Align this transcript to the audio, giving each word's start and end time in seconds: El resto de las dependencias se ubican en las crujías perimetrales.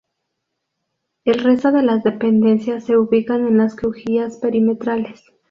El 1.25 1.43
resto 1.43 1.71
de 1.71 1.83
las 1.83 2.03
dependencias 2.03 2.85
se 2.85 2.97
ubican 2.97 3.45
en 3.45 3.59
las 3.59 3.75
crujías 3.75 4.37
perimetrales. 4.37 5.23